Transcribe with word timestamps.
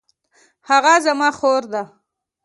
هغه 0.69 0.93
زما 1.05 1.29
خور 1.37 1.63
ده 1.73 1.83